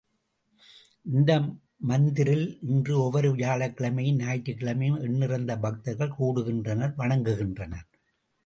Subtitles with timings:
[1.05, 1.31] இந்த
[1.79, 7.87] மந்திரில் இன்று ஒவ்வொரு வியாழக்கிழமையும், ஞாயிற்றுகிழமையும் எண்ணிறந்த பக்தர்கள் கூடுகின்றனர் வணங்குகின்றனர்.